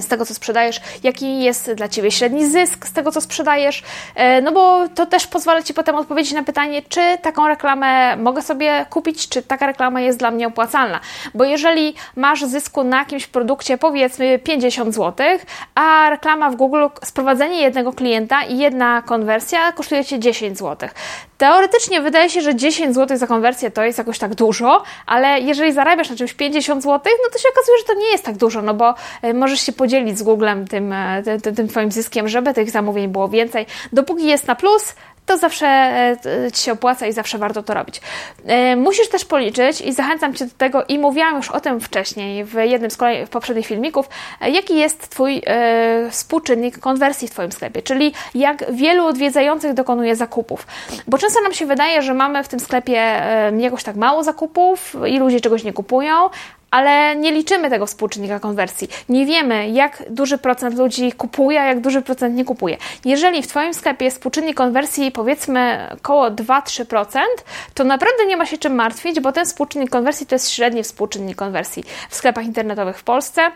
z 0.00 0.06
tego, 0.06 0.26
co 0.26 0.34
sprzedajesz, 0.34 0.80
jaki 1.02 1.40
jest 1.40 1.72
dla 1.72 1.88
Ciebie 1.88 2.10
średni 2.10 2.46
zysk 2.46 2.86
z 2.86 2.92
tego, 2.92 3.12
co 3.12 3.20
sprzedajesz, 3.20 3.82
e, 4.14 4.42
no 4.42 4.52
bo 4.52 4.88
to 4.88 5.06
też 5.06 5.26
pozwala 5.26 5.62
Ci 5.62 5.74
potem 5.74 5.96
odpowiedzieć 5.96 6.32
na 6.32 6.42
pytanie, 6.42 6.82
czy 6.88 7.18
taką 7.22 7.48
reklamę 7.48 8.16
mogę 8.16 8.42
sobie 8.42 8.86
kupić, 8.90 9.28
czy 9.28 9.42
taka 9.42 9.66
reklama 9.66 10.00
jest 10.00 10.18
dla 10.18 10.30
mnie 10.30 10.46
opłacalna. 10.46 11.00
Bo 11.34 11.44
jeżeli 11.44 11.94
masz 12.16 12.44
zysku 12.44 12.84
na 12.84 12.98
jakimś 12.98 13.26
produkcie 13.26 13.78
powiedzmy 13.78 14.38
50 14.38 14.94
zł, 14.94 15.26
a 15.74 16.10
reklama 16.10 16.50
w 16.50 16.56
Google, 16.56 16.86
sprowadzenie 17.04 17.62
jednego 17.62 17.92
klienta 17.92 18.42
i 18.42 18.58
jedna 18.58 19.02
konwersja 19.02 19.72
kosztuje 19.72 20.04
Cię 20.04 20.18
10 20.18 20.58
zł. 20.58 20.88
Teoretycznie 21.40 22.00
wydaje 22.00 22.30
się, 22.30 22.40
że 22.40 22.54
10 22.54 22.94
zł 22.94 23.16
za 23.16 23.26
konwersję 23.26 23.70
to 23.70 23.84
jest 23.84 23.98
jakoś 23.98 24.18
tak 24.18 24.34
dużo, 24.34 24.82
ale 25.06 25.40
jeżeli 25.40 25.72
zarabiasz 25.72 26.10
na 26.10 26.16
czymś 26.16 26.34
50 26.34 26.82
zł, 26.82 27.12
no 27.24 27.30
to 27.32 27.38
się 27.38 27.48
okazuje, 27.52 27.78
że 27.78 27.84
to 27.84 27.94
nie 27.94 28.10
jest 28.10 28.24
tak 28.24 28.36
dużo, 28.36 28.62
no 28.62 28.74
bo 28.74 28.94
e, 29.22 29.34
możesz 29.34 29.60
się 29.60 29.72
podzielić 29.72 30.18
z 30.18 30.22
Googlem 30.22 30.68
tym, 30.68 30.92
e, 30.92 31.22
tym, 31.42 31.54
tym 31.54 31.68
Twoim 31.68 31.92
zyskiem, 31.92 32.28
żeby 32.28 32.54
tych 32.54 32.70
zamówień 32.70 33.08
było 33.08 33.28
więcej. 33.28 33.66
Dopóki 33.92 34.26
jest 34.26 34.46
na 34.46 34.54
plus, 34.54 34.94
to 35.26 35.38
zawsze 35.38 35.66
e, 35.66 36.16
Ci 36.52 36.62
się 36.62 36.72
opłaca 36.72 37.06
i 37.06 37.12
zawsze 37.12 37.38
warto 37.38 37.62
to 37.62 37.74
robić. 37.74 38.00
E, 38.46 38.76
musisz 38.76 39.08
też 39.08 39.24
policzyć 39.24 39.80
i 39.80 39.92
zachęcam 39.92 40.34
Cię 40.34 40.46
do 40.46 40.54
tego 40.58 40.84
i 40.84 40.98
mówiłam 40.98 41.36
już 41.36 41.50
o 41.50 41.60
tym 41.60 41.80
wcześniej 41.80 42.44
w 42.44 42.54
jednym 42.54 42.90
z 42.90 42.98
poprzednich 43.30 43.66
filmików, 43.66 44.08
e, 44.40 44.50
jaki 44.50 44.78
jest 44.78 45.08
Twój 45.08 45.42
współczynnik 46.10 46.78
konwersji 46.78 47.28
w 47.28 47.30
Twoim 47.30 47.52
sklepie, 47.52 47.82
czyli 47.82 48.12
jak 48.34 48.72
wielu 48.72 49.06
odwiedzających 49.06 49.74
dokonuje 49.74 50.16
zakupów. 50.16 50.66
Bo 51.06 51.18
często 51.18 51.40
nam 51.40 51.52
się 51.52 51.66
wydaje, 51.66 52.02
że 52.02 52.14
mamy 52.14 52.44
w 52.44 52.48
tym 52.48 52.60
sklepie 52.60 53.22
jakoś 53.58 53.82
tak 53.82 53.96
mało 53.96 54.24
zakupów 54.24 54.96
i 55.06 55.18
ludzie 55.18 55.40
czegoś 55.40 55.64
nie 55.64 55.72
kupują, 55.72 56.30
ale 56.70 57.16
nie 57.16 57.32
liczymy 57.32 57.70
tego 57.70 57.86
współczynnika 57.86 58.40
konwersji. 58.40 58.88
Nie 59.08 59.26
wiemy, 59.26 59.68
jak 59.68 60.02
duży 60.10 60.38
procent 60.38 60.78
ludzi 60.78 61.12
kupuje, 61.12 61.60
a 61.60 61.64
jak 61.64 61.80
duży 61.80 62.02
procent 62.02 62.34
nie 62.34 62.44
kupuje. 62.44 62.76
Jeżeli 63.04 63.42
w 63.42 63.46
Twoim 63.46 63.74
sklepie 63.74 64.04
jest 64.04 64.16
współczynnik 64.16 64.56
konwersji 64.56 65.12
powiedzmy 65.12 65.88
około 65.94 66.30
2-3%, 66.30 67.20
to 67.74 67.84
naprawdę 67.84 68.26
nie 68.26 68.36
ma 68.36 68.46
się 68.46 68.58
czym 68.58 68.74
martwić, 68.74 69.20
bo 69.20 69.32
ten 69.32 69.44
współczynnik 69.44 69.90
konwersji 69.90 70.26
to 70.26 70.34
jest 70.34 70.50
średni 70.50 70.82
współczynnik 70.82 71.36
konwersji 71.36 71.84
w 72.10 72.14
sklepach 72.14 72.44
internetowych 72.44 72.98
w 72.98 73.04
Polsce. 73.04 73.50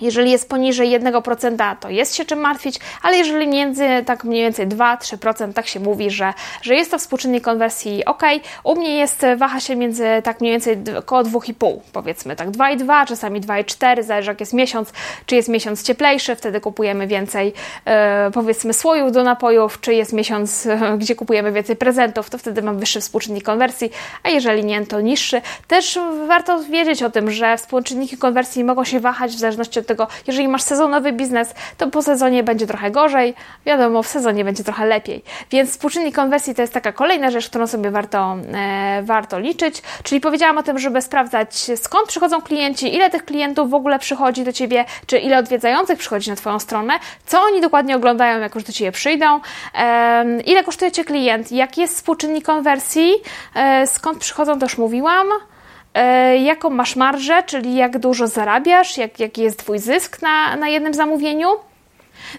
Jeżeli 0.00 0.30
jest 0.30 0.48
poniżej 0.48 1.00
1%, 1.00 1.76
to 1.80 1.90
jest 1.90 2.14
się 2.14 2.24
czym 2.24 2.38
martwić, 2.38 2.78
ale 3.02 3.16
jeżeli 3.16 3.48
między 3.48 3.84
tak 4.06 4.24
mniej 4.24 4.42
więcej 4.42 4.68
2-3%, 4.68 5.52
tak 5.52 5.66
się 5.66 5.80
mówi, 5.80 6.10
że, 6.10 6.32
że 6.62 6.74
jest 6.74 6.90
to 6.90 6.98
współczynnik 6.98 7.44
konwersji 7.44 8.04
ok. 8.04 8.22
U 8.64 8.76
mnie 8.76 8.98
jest, 8.98 9.26
waha 9.36 9.60
się 9.60 9.76
między 9.76 10.04
tak 10.24 10.40
mniej 10.40 10.52
więcej 10.52 10.78
około 10.98 11.22
2,5, 11.22 11.78
powiedzmy 11.92 12.36
tak 12.36 12.50
2,2, 12.50 13.06
czasami 13.06 13.40
2,4, 13.40 14.02
zależy 14.02 14.30
jak 14.30 14.40
jest 14.40 14.52
miesiąc, 14.52 14.92
czy 15.26 15.36
jest 15.36 15.48
miesiąc 15.48 15.82
cieplejszy, 15.82 16.36
wtedy 16.36 16.60
kupujemy 16.60 17.06
więcej 17.06 17.52
e, 17.84 18.30
powiedzmy 18.30 18.72
słojów 18.72 19.12
do 19.12 19.22
napojów, 19.22 19.80
czy 19.80 19.94
jest 19.94 20.12
miesiąc, 20.12 20.66
e, 20.66 20.98
gdzie 20.98 21.14
kupujemy 21.14 21.52
więcej 21.52 21.76
prezentów, 21.76 22.30
to 22.30 22.38
wtedy 22.38 22.62
mam 22.62 22.78
wyższy 22.78 23.00
współczynnik 23.00 23.44
konwersji, 23.44 23.90
a 24.22 24.28
jeżeli 24.28 24.64
nie, 24.64 24.86
to 24.86 25.00
niższy. 25.00 25.42
Też 25.68 25.98
warto 26.26 26.62
wiedzieć 26.62 27.02
o 27.02 27.10
tym, 27.10 27.30
że 27.30 27.56
współczynniki 27.56 28.16
konwersji 28.16 28.64
mogą 28.64 28.84
się 28.84 29.00
wahać 29.00 29.32
w 29.32 29.38
zależności 29.38 29.78
od 29.78 29.86
tego, 29.90 30.08
jeżeli 30.26 30.48
masz 30.48 30.62
sezonowy 30.62 31.12
biznes, 31.12 31.54
to 31.76 31.86
po 31.86 32.02
sezonie 32.02 32.42
będzie 32.42 32.66
trochę 32.66 32.90
gorzej, 32.90 33.34
wiadomo, 33.66 34.02
w 34.02 34.06
sezonie 34.06 34.44
będzie 34.44 34.64
trochę 34.64 34.86
lepiej. 34.86 35.24
Więc 35.50 35.70
współczynnik 35.70 36.14
konwersji 36.14 36.54
to 36.54 36.62
jest 36.62 36.74
taka 36.74 36.92
kolejna 36.92 37.30
rzecz, 37.30 37.48
którą 37.48 37.66
sobie 37.66 37.90
warto, 37.90 38.36
e, 38.54 39.02
warto 39.02 39.38
liczyć. 39.38 39.82
Czyli 40.02 40.20
powiedziałam 40.20 40.58
o 40.58 40.62
tym, 40.62 40.78
żeby 40.78 41.02
sprawdzać 41.02 41.70
skąd 41.76 42.08
przychodzą 42.08 42.42
klienci, 42.42 42.94
ile 42.94 43.10
tych 43.10 43.24
klientów 43.24 43.70
w 43.70 43.74
ogóle 43.74 43.98
przychodzi 43.98 44.44
do 44.44 44.52
Ciebie, 44.52 44.84
czy 45.06 45.18
ile 45.18 45.38
odwiedzających 45.38 45.98
przychodzi 45.98 46.30
na 46.30 46.36
Twoją 46.36 46.58
stronę, 46.58 46.94
co 47.26 47.42
oni 47.42 47.60
dokładnie 47.60 47.96
oglądają, 47.96 48.40
jak 48.40 48.54
już 48.54 48.64
do 48.64 48.72
Ciebie 48.72 48.92
przyjdą, 48.92 49.40
e, 49.74 50.40
ile 50.46 50.64
kosztuje 50.64 50.92
Cię 50.92 51.04
klient, 51.04 51.52
jaki 51.52 51.80
jest 51.80 51.94
współczynnik 51.96 52.44
konwersji, 52.44 53.14
e, 53.54 53.86
skąd 53.86 54.18
przychodzą, 54.18 54.58
to 54.58 54.66
już 54.66 54.78
mówiłam. 54.78 55.26
E, 55.94 56.36
jaką 56.36 56.70
masz 56.70 56.96
marżę, 56.96 57.42
czyli 57.42 57.74
jak 57.74 57.98
dużo 57.98 58.26
zarabiasz, 58.26 58.98
jak, 58.98 59.20
jaki 59.20 59.42
jest 59.42 59.58
Twój 59.58 59.78
zysk 59.78 60.22
na, 60.22 60.56
na 60.56 60.68
jednym 60.68 60.94
zamówieniu. 60.94 61.48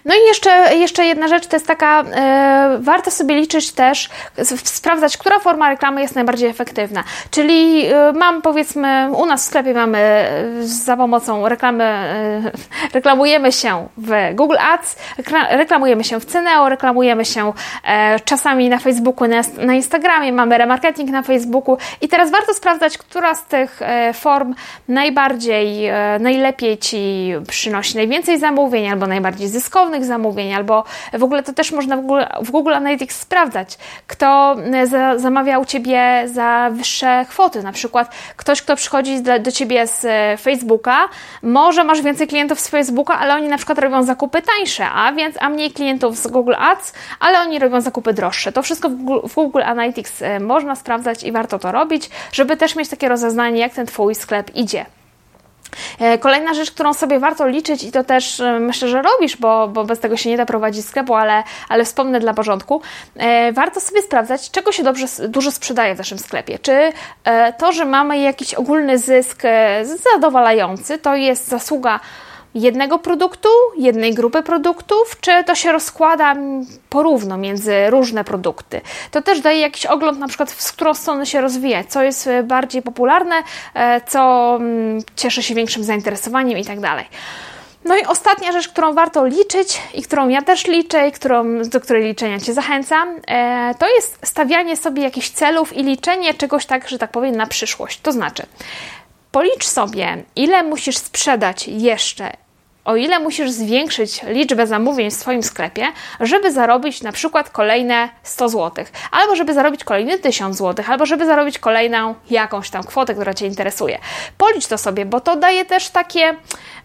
No 0.04 0.14
i 0.14 0.26
jeszcze, 0.28 0.76
jeszcze 0.76 1.04
jedna 1.04 1.28
rzecz 1.28 1.46
to 1.46 1.56
jest 1.56 1.66
taka, 1.66 2.00
e, 2.02 2.78
warto 2.80 3.10
sobie 3.10 3.34
liczyć 3.34 3.72
też, 3.72 4.10
sprawdzać, 4.64 5.16
która 5.16 5.38
forma 5.38 5.68
reklamy 5.68 6.02
jest 6.02 6.14
najbardziej 6.14 6.50
efektywna. 6.50 7.04
Czyli 7.30 7.86
e, 7.86 8.12
mam 8.12 8.42
powiedzmy, 8.42 9.08
u 9.16 9.26
nas 9.26 9.42
w 9.42 9.46
sklepie 9.46 9.74
mamy 9.74 9.98
e, 9.98 10.44
za 10.62 10.96
pomocą 10.96 11.48
reklamy, 11.48 11.84
reklamujemy 12.94 13.52
się 13.52 13.88
w 13.96 14.34
Google 14.34 14.56
Ads, 14.72 14.96
reklamujemy 15.50 16.04
się 16.04 16.20
w 16.20 16.24
Ceneo, 16.24 16.68
reklamujemy 16.68 17.24
się 17.24 17.52
czasami 18.24 18.68
na 18.68 18.78
Facebooku, 18.78 19.28
na, 19.28 19.42
na 19.58 19.74
Instagramie, 19.74 20.32
mamy 20.32 20.58
remarketing 20.58 21.10
na 21.10 21.22
Facebooku 21.22 21.78
i 22.00 22.08
teraz 22.08 22.30
warto 22.30 22.54
sprawdzać, 22.54 22.98
która 22.98 23.34
z 23.34 23.44
tych 23.44 23.80
form 24.14 24.54
najbardziej, 24.88 25.90
najlepiej 26.20 26.78
Ci 26.78 27.32
przynosi 27.48 27.96
najwięcej 27.96 28.38
zamówień 28.38 28.88
albo 28.88 29.06
najbardziej 29.06 29.48
zyskownych 29.48 29.71
ryzykownych 29.72 30.04
zamówień, 30.04 30.54
albo 30.54 30.84
w 31.12 31.22
ogóle 31.22 31.42
to 31.42 31.52
też 31.52 31.72
można 31.72 31.96
w 31.96 32.00
Google, 32.00 32.22
w 32.42 32.50
Google 32.50 32.74
Analytics 32.74 33.20
sprawdzać, 33.20 33.78
kto 34.06 34.56
e, 34.72 34.86
za, 34.86 35.18
zamawia 35.18 35.58
u 35.58 35.64
Ciebie 35.64 36.22
za 36.26 36.70
wyższe 36.72 37.26
kwoty. 37.28 37.62
Na 37.62 37.72
przykład 37.72 38.14
ktoś, 38.36 38.62
kto 38.62 38.76
przychodzi 38.76 39.22
do, 39.22 39.38
do 39.38 39.52
Ciebie 39.52 39.86
z 39.86 40.04
e, 40.04 40.36
Facebooka, 40.36 41.08
może 41.42 41.84
masz 41.84 42.02
więcej 42.02 42.26
klientów 42.28 42.60
z 42.60 42.68
Facebooka, 42.68 43.18
ale 43.18 43.34
oni 43.34 43.48
na 43.48 43.56
przykład 43.56 43.78
robią 43.78 44.02
zakupy 44.02 44.42
tańsze, 44.42 44.90
a 44.90 45.12
więc 45.12 45.36
a 45.40 45.48
mniej 45.48 45.70
klientów 45.70 46.16
z 46.16 46.26
Google 46.26 46.54
Ads, 46.58 46.92
ale 47.20 47.40
oni 47.40 47.58
robią 47.58 47.80
zakupy 47.80 48.12
droższe. 48.12 48.52
To 48.52 48.62
wszystko 48.62 48.88
w 48.88 48.94
Google, 48.94 49.28
w 49.28 49.34
Google 49.34 49.62
Analytics 49.62 50.22
e, 50.22 50.40
można 50.40 50.76
sprawdzać 50.76 51.24
i 51.24 51.32
warto 51.32 51.58
to 51.58 51.72
robić, 51.72 52.10
żeby 52.32 52.56
też 52.56 52.76
mieć 52.76 52.88
takie 52.88 53.08
rozeznanie, 53.08 53.60
jak 53.60 53.74
ten 53.74 53.86
Twój 53.86 54.14
sklep 54.14 54.56
idzie. 54.56 54.86
E, 56.00 56.18
kolejna 56.18 56.54
rzecz, 56.54 56.70
którą 56.70 56.94
sobie 56.94 57.18
warto 57.18 57.48
liczyć 57.48 57.84
i 57.84 57.92
to 57.92 58.04
też 58.04 58.40
e, 58.40 58.60
myślę, 58.60 58.88
że 58.88 59.02
robisz, 59.02 59.36
bo, 59.36 59.68
bo 59.68 59.84
bez 59.84 60.00
tego 60.00 60.16
się 60.16 60.30
nie 60.30 60.36
da 60.36 60.46
prowadzić 60.46 60.86
sklepu, 60.86 61.14
ale, 61.14 61.42
ale 61.68 61.84
wspomnę 61.84 62.20
dla 62.20 62.34
porządku, 62.34 62.82
e, 63.16 63.52
warto 63.52 63.80
sobie 63.80 64.02
sprawdzać, 64.02 64.50
czego 64.50 64.72
się 64.72 64.82
dobrze, 64.82 65.06
dużo 65.28 65.50
sprzedaje 65.50 65.94
w 65.94 65.98
naszym 65.98 66.18
sklepie. 66.18 66.58
Czy 66.58 66.92
to, 67.58 67.72
że 67.72 67.84
mamy 67.84 68.18
jakiś 68.18 68.54
ogólny 68.54 68.98
zysk 68.98 69.42
zadowalający, 70.12 70.98
to 70.98 71.16
jest 71.16 71.48
zasługa 71.48 72.00
jednego 72.54 72.98
produktu, 72.98 73.48
jednej 73.76 74.14
grupy 74.14 74.42
produktów, 74.42 75.20
czy 75.20 75.44
to 75.44 75.54
się 75.54 75.72
rozkłada 75.72 76.36
porówno 76.88 77.38
między 77.38 77.90
różne 77.90 78.24
produkty. 78.24 78.80
To 79.10 79.22
też 79.22 79.40
daje 79.40 79.60
jakiś 79.60 79.86
ogląd 79.86 80.18
na 80.18 80.28
przykład, 80.28 80.52
w 80.52 80.72
którą 80.72 80.94
stronę 80.94 81.26
się 81.26 81.40
rozwija, 81.40 81.84
co 81.84 82.02
jest 82.02 82.28
bardziej 82.44 82.82
popularne, 82.82 83.34
e, 83.74 84.00
co 84.00 84.54
mm, 84.60 85.02
cieszy 85.16 85.42
się 85.42 85.54
większym 85.54 85.84
zainteresowaniem 85.84 86.58
i 86.58 86.64
tak 86.64 86.80
dalej. 86.80 87.04
No 87.84 87.96
i 87.96 88.04
ostatnia 88.04 88.52
rzecz, 88.52 88.68
którą 88.68 88.94
warto 88.94 89.26
liczyć 89.26 89.80
i 89.94 90.02
którą 90.02 90.28
ja 90.28 90.42
też 90.42 90.66
liczę 90.66 91.08
i 91.08 91.12
którą, 91.12 91.62
do 91.62 91.80
której 91.80 92.04
liczenia 92.04 92.40
Cię 92.40 92.54
zachęcam, 92.54 93.08
e, 93.28 93.74
to 93.78 93.88
jest 93.88 94.18
stawianie 94.22 94.76
sobie 94.76 95.02
jakichś 95.02 95.30
celów 95.30 95.76
i 95.76 95.82
liczenie 95.82 96.34
czegoś 96.34 96.66
tak, 96.66 96.88
że 96.88 96.98
tak 96.98 97.10
powiem, 97.10 97.36
na 97.36 97.46
przyszłość. 97.46 98.00
To 98.00 98.12
znaczy, 98.12 98.46
Policz 99.32 99.66
sobie, 99.66 100.22
ile 100.36 100.62
musisz 100.62 100.96
sprzedać 100.96 101.68
jeszcze, 101.68 102.32
o 102.84 102.96
ile 102.96 103.18
musisz 103.18 103.50
zwiększyć 103.50 104.22
liczbę 104.22 104.66
zamówień 104.66 105.10
w 105.10 105.14
swoim 105.14 105.42
sklepie, 105.42 105.86
żeby 106.20 106.52
zarobić 106.52 107.02
na 107.02 107.12
przykład 107.12 107.50
kolejne 107.50 108.08
100 108.22 108.48
zł, 108.48 108.84
albo 109.10 109.36
żeby 109.36 109.54
zarobić 109.54 109.84
kolejny 109.84 110.18
1000 110.18 110.56
zł, 110.56 110.84
albo 110.88 111.06
żeby 111.06 111.26
zarobić 111.26 111.58
kolejną 111.58 112.14
jakąś 112.30 112.70
tam 112.70 112.84
kwotę, 112.84 113.14
która 113.14 113.34
Cię 113.34 113.46
interesuje. 113.46 113.98
Policz 114.38 114.66
to 114.66 114.78
sobie, 114.78 115.06
bo 115.06 115.20
to 115.20 115.36
daje 115.36 115.64
też 115.64 115.88
takie. 115.88 116.34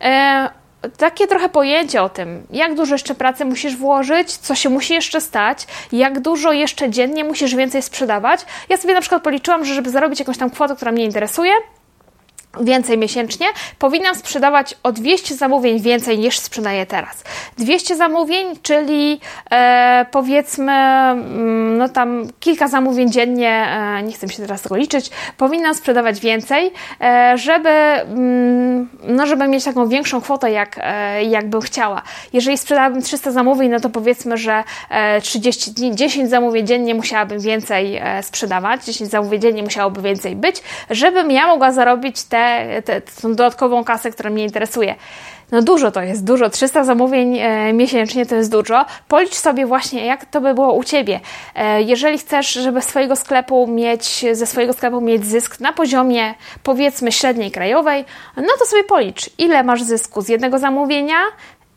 E, 0.01 0.49
takie 0.97 1.27
trochę 1.27 1.49
pojęcie 1.49 2.01
o 2.03 2.09
tym, 2.09 2.47
jak 2.49 2.75
dużo 2.75 2.95
jeszcze 2.95 3.15
pracy 3.15 3.45
musisz 3.45 3.75
włożyć, 3.75 4.37
co 4.37 4.55
się 4.55 4.69
musi 4.69 4.93
jeszcze 4.93 5.21
stać, 5.21 5.67
jak 5.91 6.19
dużo 6.19 6.51
jeszcze 6.51 6.89
dziennie 6.89 7.23
musisz 7.23 7.55
więcej 7.55 7.81
sprzedawać. 7.81 8.45
Ja 8.69 8.77
sobie 8.77 8.93
na 8.93 9.01
przykład 9.01 9.23
policzyłam, 9.23 9.65
że 9.65 9.73
żeby 9.73 9.89
zarobić 9.89 10.19
jakąś 10.19 10.37
tam 10.37 10.49
kwotę, 10.49 10.75
która 10.75 10.91
mnie 10.91 11.03
interesuje, 11.05 11.51
więcej 12.61 12.97
miesięcznie, 12.97 13.45
powinnam 13.79 14.15
sprzedawać 14.15 14.75
o 14.83 14.91
200 14.91 15.35
zamówień 15.35 15.81
więcej 15.81 16.19
niż 16.19 16.39
sprzedaję 16.39 16.85
teraz. 16.85 17.23
200 17.57 17.95
zamówień, 17.95 18.47
czyli 18.61 19.19
e, 19.51 20.05
powiedzmy, 20.11 20.71
mm, 20.71 21.77
no 21.77 21.89
tam 21.89 22.27
kilka 22.39 22.67
zamówień 22.67 23.11
dziennie, 23.11 23.67
e, 23.69 24.03
nie 24.03 24.13
chcę 24.13 24.29
się 24.29 24.41
teraz 24.41 24.61
tego 24.61 24.75
liczyć, 24.75 25.09
powinnam 25.37 25.75
sprzedawać 25.75 26.19
więcej, 26.19 26.71
e, 27.01 27.33
żeby, 27.37 27.69
mm, 27.69 28.89
no, 29.03 29.27
żeby 29.27 29.47
mieć 29.47 29.63
taką 29.63 29.87
większą 29.87 30.21
kwotę, 30.21 30.51
jak, 30.51 30.79
e, 30.81 31.23
jak 31.23 31.49
bym 31.49 31.61
chciała. 31.61 32.01
Jeżeli 32.33 32.57
sprzedałabym 32.57 33.01
300 33.01 33.31
zamówień, 33.31 33.71
no 33.71 33.79
to 33.79 33.89
powiedzmy, 33.89 34.37
że 34.37 34.63
30 35.21 35.69
e, 35.69 35.73
dni, 35.73 35.95
10 35.95 36.29
zamówień 36.29 36.67
dziennie 36.67 36.95
musiałabym 36.95 37.39
więcej 37.39 37.97
e, 37.97 38.23
sprzedawać, 38.23 38.85
10 38.85 39.11
zamówień 39.11 39.41
dziennie 39.41 39.63
musiałoby 39.63 40.01
więcej 40.01 40.35
być, 40.35 40.63
żebym 40.89 41.31
ja 41.31 41.47
mogła 41.47 41.71
zarobić 41.71 42.23
te 42.23 42.46
te, 42.85 43.01
tą 43.01 43.29
dodatkową 43.29 43.83
kasę, 43.83 44.11
która 44.11 44.29
mnie 44.29 44.43
interesuje. 44.43 44.95
No 45.51 45.61
dużo 45.61 45.91
to 45.91 46.01
jest, 46.01 46.23
dużo. 46.23 46.49
300 46.49 46.83
zamówień 46.83 47.37
e, 47.37 47.73
miesięcznie 47.73 48.25
to 48.25 48.35
jest 48.35 48.51
dużo. 48.51 48.85
Policz 49.07 49.35
sobie 49.35 49.65
właśnie, 49.65 50.05
jak 50.05 50.25
to 50.25 50.41
by 50.41 50.53
było 50.53 50.73
u 50.73 50.83
Ciebie. 50.83 51.19
E, 51.55 51.81
jeżeli 51.81 52.17
chcesz, 52.17 52.53
żeby 52.53 52.81
swojego 52.81 53.15
sklepu 53.15 53.67
mieć, 53.67 54.25
ze 54.31 54.45
swojego 54.45 54.73
sklepu 54.73 55.01
mieć 55.01 55.25
zysk 55.25 55.59
na 55.59 55.73
poziomie 55.73 56.33
powiedzmy 56.63 57.11
średniej 57.11 57.51
krajowej, 57.51 58.05
no 58.37 58.47
to 58.59 58.65
sobie 58.65 58.83
policz, 58.83 59.29
ile 59.37 59.63
masz 59.63 59.83
zysku 59.83 60.21
z 60.21 60.29
jednego 60.29 60.59
zamówienia, 60.59 61.17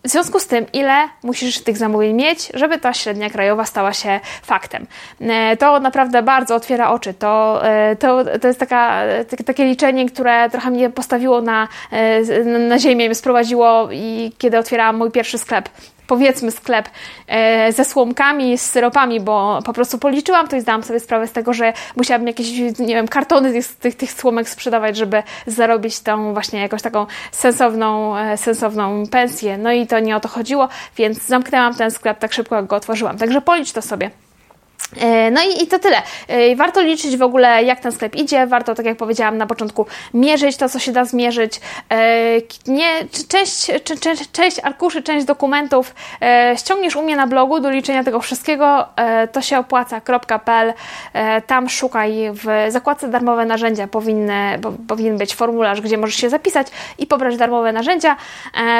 w 0.04 0.08
związku 0.08 0.40
z 0.40 0.46
tym, 0.46 0.66
ile 0.72 1.08
musisz 1.22 1.58
tych 1.58 1.76
zamówień 1.76 2.14
mieć, 2.14 2.50
żeby 2.54 2.78
ta 2.78 2.94
średnia 2.94 3.30
krajowa 3.30 3.64
stała 3.64 3.92
się 3.92 4.20
faktem. 4.42 4.86
E, 5.20 5.56
to 5.56 5.80
naprawdę 5.80 6.22
bardzo 6.22 6.54
otwiera 6.54 6.90
oczy. 6.90 7.14
To, 7.14 7.60
e, 7.66 7.96
to, 7.96 8.24
to 8.38 8.48
jest 8.48 8.60
taka, 8.60 9.02
takie 9.46 9.64
liczenie, 9.64 10.06
które 10.06 10.50
trochę 10.50 10.70
mnie 10.70 10.90
postawiło 10.90 11.40
na, 11.40 11.68
e, 11.90 12.44
na 12.44 12.78
ziemię, 12.78 13.06
mnie 13.06 13.14
sprowadziło 13.14 13.88
i 13.92 14.32
kiedy 14.38 14.58
otwierałam 14.58 14.96
mój 14.96 15.10
pierwszy 15.10 15.38
sklep 15.38 15.68
powiedzmy 16.10 16.50
sklep 16.50 16.88
e, 17.28 17.72
ze 17.72 17.84
słomkami, 17.84 18.58
z 18.58 18.70
syropami, 18.70 19.20
bo 19.20 19.58
po 19.64 19.72
prostu 19.72 19.98
policzyłam 19.98 20.48
to 20.48 20.56
i 20.56 20.60
zdałam 20.60 20.82
sobie 20.82 21.00
sprawę 21.00 21.26
z 21.26 21.32
tego, 21.32 21.52
że 21.52 21.72
musiałabym 21.96 22.26
jakieś, 22.26 22.50
nie 22.78 22.94
wiem, 22.94 23.08
kartony 23.08 23.52
tych, 23.52 23.66
tych, 23.66 23.94
tych 23.94 24.12
słomek 24.12 24.48
sprzedawać, 24.48 24.96
żeby 24.96 25.22
zarobić 25.46 26.00
tą 26.00 26.32
właśnie 26.32 26.60
jakąś 26.60 26.82
taką 26.82 27.06
sensowną, 27.32 28.16
e, 28.16 28.36
sensowną 28.36 29.06
pensję. 29.06 29.58
No 29.58 29.72
i 29.72 29.86
to 29.86 29.98
nie 29.98 30.16
o 30.16 30.20
to 30.20 30.28
chodziło, 30.28 30.68
więc 30.96 31.26
zamknęłam 31.26 31.74
ten 31.74 31.90
sklep 31.90 32.18
tak 32.18 32.32
szybko, 32.32 32.56
jak 32.56 32.66
go 32.66 32.76
otworzyłam. 32.76 33.18
Także 33.18 33.40
policz 33.40 33.72
to 33.72 33.82
sobie. 33.82 34.10
E, 34.96 35.30
no 35.30 35.40
i, 35.42 35.62
i, 35.62 35.66
to 35.66 35.78
tyle. 35.78 35.96
E, 36.28 36.56
warto 36.56 36.82
liczyć 36.82 37.16
w 37.16 37.22
ogóle, 37.22 37.64
jak 37.64 37.80
ten 37.80 37.92
sklep 37.92 38.16
idzie. 38.16 38.46
Warto, 38.46 38.74
tak 38.74 38.86
jak 38.86 38.96
powiedziałam 38.96 39.38
na 39.38 39.46
początku, 39.46 39.86
mierzyć 40.14 40.56
to, 40.56 40.68
co 40.68 40.78
się 40.78 40.92
da 40.92 41.04
zmierzyć. 41.04 41.60
E, 41.90 42.00
nie, 42.66 42.88
część, 43.28 43.70
część, 43.84 44.30
część 44.32 44.58
arkuszy, 44.62 45.02
część 45.02 45.26
dokumentów 45.26 45.94
ściągniesz 46.56 46.96
u 46.96 47.02
mnie 47.02 47.16
na 47.16 47.26
blogu 47.26 47.60
do 47.60 47.70
liczenia 47.70 48.04
tego 48.04 48.20
wszystkiego. 48.20 48.86
To 49.32 49.42
się 49.42 49.58
opłaca.pl. 49.58 50.72
Tam 51.46 51.68
szukaj 51.68 52.30
w 52.32 52.46
zakładce 52.68 53.08
darmowe 53.08 53.44
narzędzia. 53.44 53.86
Powinny, 53.86 54.60
powinien 54.88 55.18
być 55.18 55.34
formularz, 55.34 55.80
gdzie 55.80 55.98
możesz 55.98 56.16
się 56.16 56.30
zapisać 56.30 56.66
i 56.98 57.06
pobrać 57.06 57.36
darmowe 57.36 57.72
narzędzia. 57.72 58.16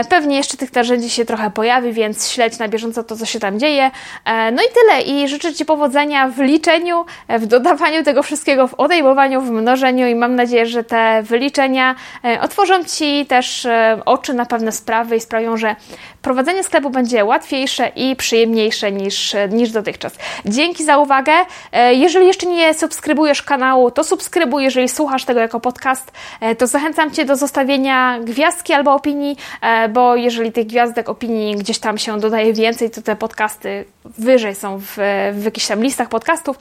Pewnie 0.08 0.36
jeszcze 0.36 0.56
tych 0.56 0.74
narzędzi 0.74 1.10
się 1.10 1.24
trochę 1.24 1.50
pojawi, 1.50 1.92
więc 1.92 2.30
śledź 2.30 2.58
na 2.58 2.68
bieżąco 2.68 3.04
to, 3.04 3.16
co 3.16 3.26
się 3.26 3.40
tam 3.40 3.58
dzieje. 3.58 3.90
No 4.26 4.62
i 4.62 4.66
tyle. 4.74 5.02
I 5.02 5.28
życzę 5.28 5.54
Ci 5.54 5.64
powodzenia 5.64 5.99
w 6.30 6.38
liczeniu, 6.38 7.04
w 7.28 7.46
dodawaniu 7.46 8.02
tego 8.02 8.22
wszystkiego, 8.22 8.66
w 8.66 8.74
odejmowaniu, 8.74 9.40
w 9.40 9.50
mnożeniu 9.50 10.06
i 10.06 10.14
mam 10.14 10.34
nadzieję, 10.34 10.66
że 10.66 10.84
te 10.84 11.22
wyliczenia 11.22 11.94
e, 12.24 12.40
otworzą 12.40 12.84
Ci 12.84 13.26
też 13.26 13.66
e, 13.66 14.00
oczy 14.04 14.34
na 14.34 14.46
pewne 14.46 14.72
sprawy 14.72 15.16
i 15.16 15.20
sprawią, 15.20 15.56
że 15.56 15.76
prowadzenie 16.22 16.64
sklepu 16.64 16.90
będzie 16.90 17.24
łatwiejsze 17.24 17.92
i 17.96 18.16
przyjemniejsze 18.16 18.92
niż, 18.92 19.36
niż 19.50 19.70
dotychczas. 19.70 20.12
Dzięki 20.46 20.84
za 20.84 20.98
uwagę. 20.98 21.32
E, 21.72 21.94
jeżeli 21.94 22.26
jeszcze 22.26 22.46
nie 22.46 22.74
subskrybujesz 22.74 23.42
kanału, 23.42 23.90
to 23.90 24.04
subskrybuj. 24.04 24.64
Jeżeli 24.64 24.88
słuchasz 24.88 25.24
tego 25.24 25.40
jako 25.40 25.60
podcast, 25.60 26.12
to 26.58 26.66
zachęcam 26.66 27.10
Cię 27.10 27.24
do 27.24 27.36
zostawienia 27.36 28.18
gwiazdki 28.20 28.72
albo 28.72 28.94
opinii, 28.94 29.36
bo 29.90 30.16
jeżeli 30.16 30.52
tych 30.52 30.66
gwiazdek 30.66 31.08
opinii 31.08 31.56
gdzieś 31.56 31.78
tam 31.78 31.98
się 31.98 32.20
dodaje 32.20 32.52
więcej, 32.52 32.90
to 32.90 33.02
te 33.02 33.16
podcasty 33.16 33.84
wyżej 34.04 34.54
są 34.54 34.78
w, 34.78 34.96
w 35.32 35.44
jakichś 35.44 35.66
tam 35.66 35.82
listach 35.90 36.08
podcastów. 36.08 36.58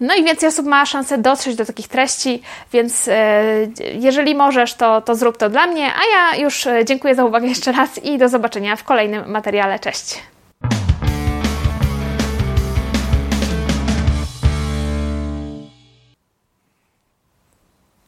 No 0.00 0.14
i 0.14 0.24
więcej 0.24 0.48
osób 0.48 0.66
ma 0.66 0.86
szansę 0.86 1.18
dotrzeć 1.18 1.56
do 1.56 1.64
takich 1.64 1.88
treści, 1.88 2.42
więc 2.72 3.08
e, 3.08 3.42
jeżeli 3.94 4.34
możesz, 4.34 4.74
to, 4.74 5.00
to 5.00 5.14
zrób 5.14 5.36
to 5.36 5.48
dla 5.48 5.66
mnie. 5.66 5.86
A 5.86 6.00
ja 6.16 6.42
już 6.42 6.66
e, 6.66 6.84
dziękuję 6.84 7.14
za 7.14 7.24
uwagę 7.24 7.46
jeszcze 7.46 7.72
raz 7.72 8.04
i 8.04 8.18
do 8.18 8.28
zobaczenia 8.28 8.76
w 8.76 8.84
kolejnym 8.84 9.30
materiale. 9.30 9.78
Cześć! 9.78 10.31